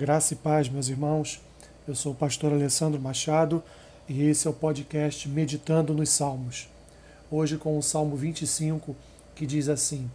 [0.00, 1.42] Graça e paz, meus irmãos.
[1.86, 3.62] Eu sou o pastor Alessandro Machado
[4.08, 6.70] e esse é o podcast Meditando nos Salmos.
[7.30, 8.96] Hoje com o Salmo 25,
[9.34, 10.10] que diz assim: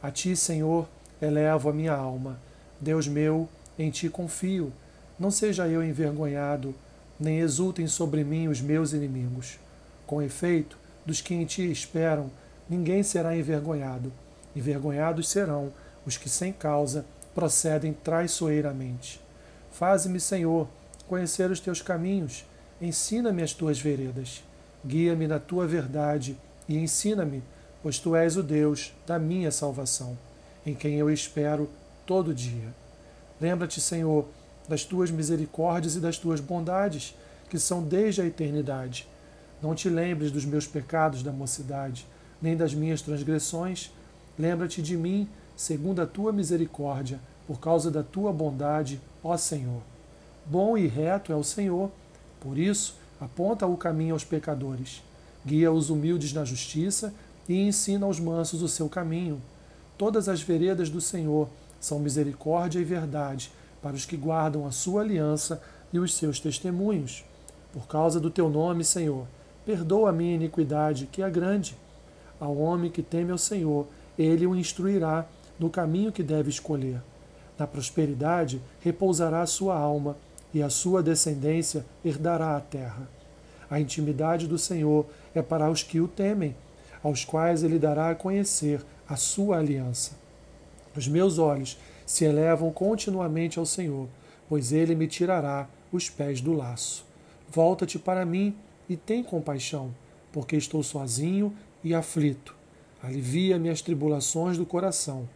[0.00, 0.86] A ti, Senhor,
[1.20, 2.38] elevo a minha alma.
[2.80, 4.72] Deus meu, em ti confio.
[5.18, 6.72] Não seja eu envergonhado,
[7.18, 9.58] nem exultem sobre mim os meus inimigos.
[10.06, 12.30] Com efeito, dos que em ti esperam,
[12.70, 14.12] ninguém será envergonhado.
[14.54, 15.72] Envergonhados serão
[16.06, 17.04] os que sem causa
[17.34, 19.23] procedem traiçoeiramente.
[19.74, 20.68] Faze-me, Senhor,
[21.08, 22.44] conhecer os teus caminhos,
[22.80, 24.44] ensina-me as tuas veredas.
[24.86, 26.38] Guia-me na tua verdade
[26.68, 27.42] e ensina-me,
[27.82, 30.16] pois tu és o Deus da minha salvação,
[30.64, 31.68] em quem eu espero
[32.06, 32.72] todo dia.
[33.40, 34.28] Lembra-te, Senhor,
[34.68, 37.16] das tuas misericórdias e das tuas bondades,
[37.50, 39.08] que são desde a eternidade.
[39.60, 42.06] Não te lembres dos meus pecados da mocidade,
[42.40, 43.90] nem das minhas transgressões.
[44.38, 49.82] Lembra-te de mim, segundo a tua misericórdia, por causa da tua bondade, ó Senhor.
[50.46, 51.90] Bom e reto é o Senhor,
[52.40, 55.02] por isso aponta o caminho aos pecadores,
[55.44, 57.14] guia os humildes na justiça
[57.48, 59.40] e ensina aos mansos o seu caminho.
[59.96, 61.48] Todas as veredas do Senhor
[61.80, 67.24] são misericórdia e verdade para os que guardam a sua aliança e os seus testemunhos.
[67.72, 69.26] Por causa do teu nome, Senhor,
[69.64, 71.76] perdoa a minha iniquidade, que é grande.
[72.40, 73.86] Ao homem que teme ao Senhor,
[74.18, 75.26] ele o instruirá
[75.58, 77.00] no caminho que deve escolher.
[77.58, 80.16] Na prosperidade repousará a sua alma,
[80.52, 83.08] e a sua descendência herdará a terra.
[83.68, 86.54] A intimidade do Senhor é para os que o temem,
[87.02, 90.12] aos quais ele dará a conhecer a sua aliança.
[90.96, 94.08] Os meus olhos se elevam continuamente ao Senhor,
[94.48, 97.04] pois ele me tirará os pés do laço.
[97.50, 98.54] Volta-te para mim
[98.88, 99.92] e tem compaixão,
[100.32, 102.54] porque estou sozinho e aflito.
[103.02, 105.28] Alivia-me as tribulações do coração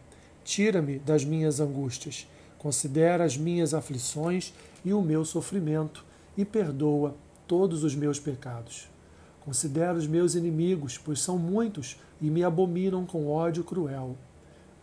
[0.49, 4.51] Tira-me das minhas angústias, considera as minhas aflições
[4.83, 6.03] e o meu sofrimento,
[6.35, 7.13] e perdoa
[7.47, 8.89] todos os meus pecados.
[9.41, 14.17] Considera os meus inimigos, pois são muitos e me abominam com ódio cruel.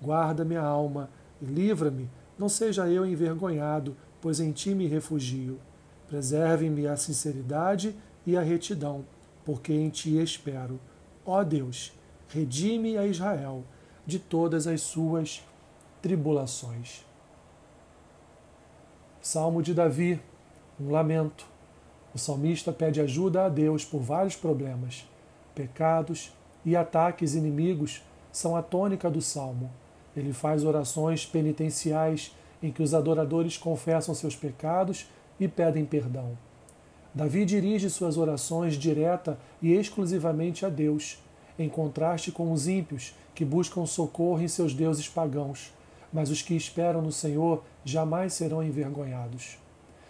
[0.00, 1.10] Guarda minha alma
[1.42, 2.08] e livra-me,
[2.38, 5.58] não seja eu envergonhado, pois em ti me refugio.
[6.06, 7.92] Preserve-me a sinceridade
[8.24, 9.04] e a retidão,
[9.44, 10.78] porque em ti espero.
[11.24, 11.92] Ó Deus,
[12.28, 13.64] redime a Israel
[14.06, 15.42] de todas as suas
[16.06, 17.04] tribulações.
[19.20, 20.20] Salmo de Davi,
[20.80, 21.44] um lamento.
[22.14, 25.04] O salmista pede ajuda a Deus por vários problemas.
[25.52, 26.32] Pecados
[26.64, 29.68] e ataques inimigos são a tônica do salmo.
[30.16, 35.08] Ele faz orações penitenciais em que os adoradores confessam seus pecados
[35.40, 36.38] e pedem perdão.
[37.12, 41.18] Davi dirige suas orações direta e exclusivamente a Deus,
[41.58, 45.74] em contraste com os ímpios que buscam socorro em seus deuses pagãos
[46.12, 49.58] mas os que esperam no Senhor jamais serão envergonhados.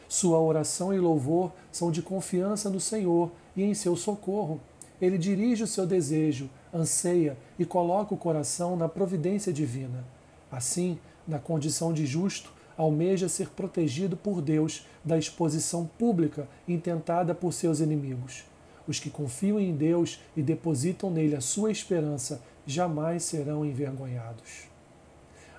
[0.08, 4.60] Sua oração e louvor são de confiança no Senhor e em seu socorro.
[5.00, 10.04] Ele dirige o seu desejo, anseia e coloca o coração na providência divina.
[10.50, 17.52] Assim, na condição de justo, almeja ser protegido por Deus da exposição pública intentada por
[17.52, 18.44] seus inimigos.
[18.86, 24.68] Os que confiam em Deus e depositam nele a sua esperança jamais serão envergonhados.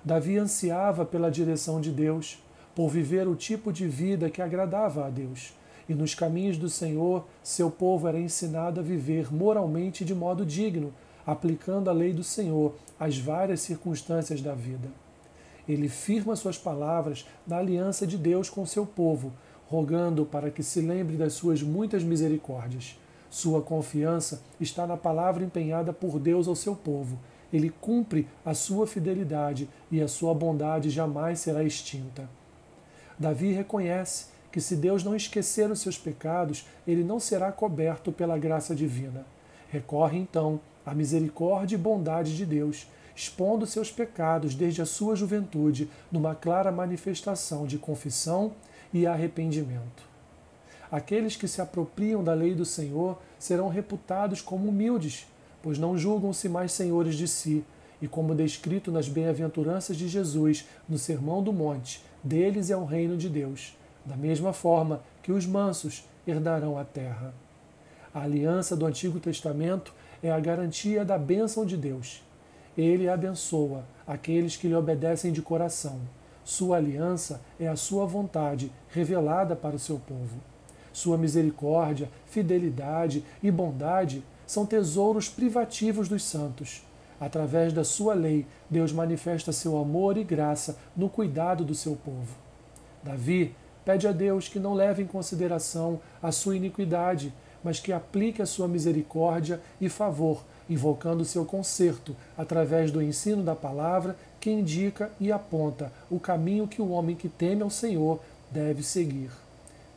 [0.03, 2.37] Davi ansiava pela direção de Deus,
[2.75, 5.53] por viver o tipo de vida que agradava a Deus.
[5.89, 10.93] E nos caminhos do Senhor, seu povo era ensinado a viver moralmente de modo digno,
[11.25, 14.89] aplicando a lei do Senhor às várias circunstâncias da vida.
[15.67, 19.33] Ele firma suas palavras na aliança de Deus com seu povo,
[19.67, 22.97] rogando para que se lembre das suas muitas misericórdias.
[23.29, 27.17] Sua confiança está na palavra empenhada por Deus ao seu povo
[27.51, 32.29] ele cumpre a sua fidelidade e a sua bondade jamais será extinta.
[33.17, 38.37] Davi reconhece que se Deus não esquecer os seus pecados, ele não será coberto pela
[38.37, 39.25] graça divina.
[39.69, 45.89] Recorre então à misericórdia e bondade de Deus, expondo seus pecados desde a sua juventude
[46.11, 48.53] numa clara manifestação de confissão
[48.93, 50.07] e arrependimento.
[50.91, 55.27] Aqueles que se apropriam da lei do Senhor serão reputados como humildes
[55.67, 57.61] pois não julgam-se mais senhores de si,
[58.01, 63.17] e como descrito nas bem-aventuranças de Jesus no Sermão do Monte, deles é o reino
[63.17, 67.33] de Deus, da mesma forma que os mansos herdarão a terra.
[68.13, 69.93] A aliança do Antigo Testamento
[70.23, 72.23] é a garantia da bênção de Deus.
[72.77, 75.99] Ele abençoa aqueles que lhe obedecem de coração.
[76.45, 80.39] Sua aliança é a sua vontade revelada para o seu povo.
[80.93, 86.81] Sua misericórdia, fidelidade e bondade são tesouros privativos dos santos.
[87.19, 92.35] Através da sua lei, Deus manifesta seu amor e graça no cuidado do seu povo.
[93.03, 93.53] Davi
[93.83, 97.33] pede a Deus que não leve em consideração a sua iniquidade,
[97.63, 103.55] mas que aplique a sua misericórdia e favor, invocando seu conserto através do ensino da
[103.55, 108.19] palavra que indica e aponta o caminho que o homem que teme ao Senhor
[108.51, 109.31] deve seguir.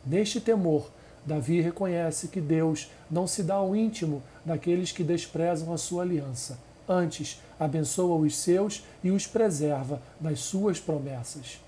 [0.05, 0.91] Neste temor,
[1.25, 6.59] Davi reconhece que Deus não se dá ao íntimo daqueles que desprezam a sua aliança.
[6.89, 11.61] Antes, abençoa os seus e os preserva das suas promessas.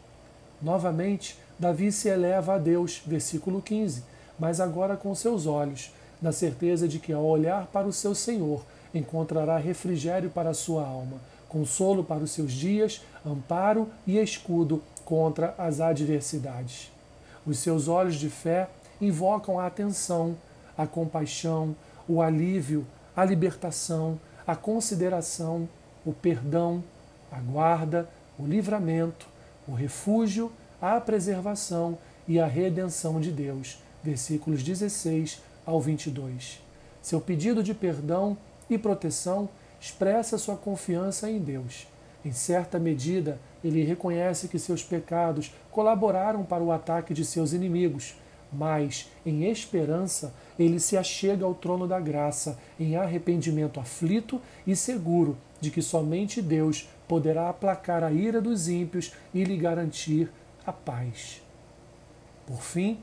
[0.61, 4.03] Novamente, Davi se eleva a Deus, versículo 15,
[4.39, 8.65] mas agora com seus olhos, na certeza de que ao olhar para o seu Senhor,
[8.95, 15.55] encontrará refrigério para a sua alma, consolo para os seus dias, amparo e escudo contra
[15.59, 16.91] as adversidades.
[17.47, 18.69] Os seus olhos de fé
[19.03, 20.37] invocam a atenção,
[20.79, 21.75] a compaixão,
[22.09, 25.69] o alívio, a libertação, a consideração,
[26.07, 26.83] o perdão,
[27.31, 28.09] a guarda,
[28.39, 29.27] o livramento,
[29.67, 30.51] o refúgio,
[30.81, 33.79] a preservação e a redenção de Deus.
[34.03, 36.61] Versículos 16 ao 22.
[37.01, 38.37] Seu pedido de perdão
[38.71, 39.49] e proteção
[39.81, 41.87] expressa sua confiança em Deus.
[42.25, 48.15] Em certa medida, ele reconhece que seus pecados colaboraram para o ataque de seus inimigos,
[48.53, 55.39] mas, em esperança, ele se achega ao trono da graça, em arrependimento aflito e seguro
[55.61, 60.31] de que somente Deus poderá aplacar a ira dos ímpios e lhe garantir
[60.67, 61.41] a paz.
[62.47, 62.99] Por fim,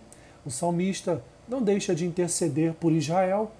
[0.45, 3.51] o salmista não deixa de interceder por Israel,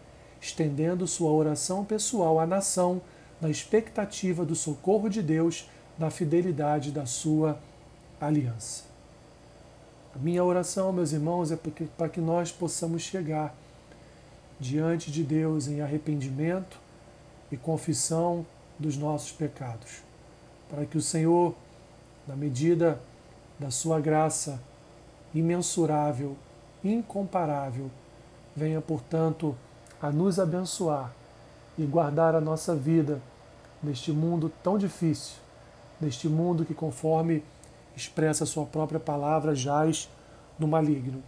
[0.41, 3.01] estendendo sua oração pessoal à nação,
[3.41, 7.59] na expectativa do socorro de Deus, na fidelidade da sua
[8.19, 8.83] aliança.
[10.16, 11.58] Minha oração, meus irmãos, é
[11.98, 13.56] para que nós possamos chegar
[14.60, 16.80] diante de Deus em arrependimento
[17.52, 18.46] e confissão
[18.78, 20.02] dos nossos pecados.
[20.70, 21.56] Para que o Senhor,
[22.28, 23.00] na medida
[23.60, 24.60] da sua graça
[25.34, 26.36] imensurável,
[26.84, 27.90] incomparável,
[28.56, 29.56] venha, portanto,
[30.02, 31.14] a nos abençoar
[31.78, 33.22] e guardar a nossa vida
[33.82, 35.36] neste mundo tão difícil,
[36.02, 37.44] neste mundo que, conforme
[38.00, 40.10] expressa sua própria palavra, jaz
[40.57, 41.22] no maligno.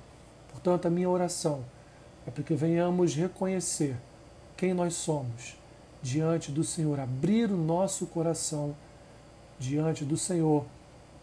[0.50, 1.63] Portanto, a minha oração
[2.25, 3.95] é para que venhamos reconhecer
[4.56, 5.57] quem nós somos
[6.01, 8.75] diante do Senhor, abrir o nosso coração
[9.59, 10.65] diante do Senhor,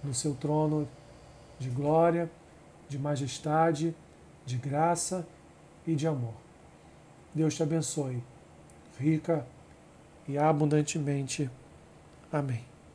[0.02, 0.88] no seu trono
[1.58, 2.30] de glória,
[2.88, 3.94] de majestade,
[4.46, 5.26] de graça
[5.86, 6.34] e de amor.
[7.34, 8.22] Deus te abençoe,
[8.98, 9.44] rica
[10.26, 11.50] e abundantemente.
[12.32, 12.67] Amém.